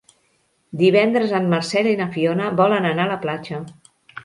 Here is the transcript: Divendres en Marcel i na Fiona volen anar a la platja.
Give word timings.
Divendres 0.79 1.35
en 1.41 1.45
Marcel 1.51 1.91
i 1.91 1.95
na 2.01 2.09
Fiona 2.17 2.49
volen 2.63 2.91
anar 2.95 3.07
a 3.07 3.13
la 3.15 3.21
platja. 3.29 3.63